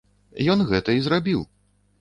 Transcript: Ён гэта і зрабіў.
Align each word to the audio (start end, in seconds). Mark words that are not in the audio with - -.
Ён 0.53 0.63
гэта 0.71 0.97
і 1.01 1.05
зрабіў. 1.09 1.45